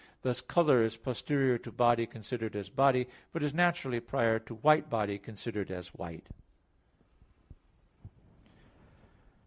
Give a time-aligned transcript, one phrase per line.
[0.23, 4.89] Thus color is posterior to body considered as body, but is naturally prior to "white
[4.89, 6.25] body," considered as white.